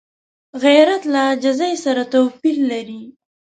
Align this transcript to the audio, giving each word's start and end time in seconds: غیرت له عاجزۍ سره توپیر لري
غیرت 0.63 1.03
له 1.11 1.19
عاجزۍ 1.27 1.73
سره 1.85 2.03
توپیر 2.13 2.55
لري 2.69 3.01